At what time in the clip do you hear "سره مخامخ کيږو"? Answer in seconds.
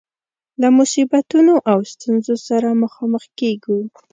2.47-3.79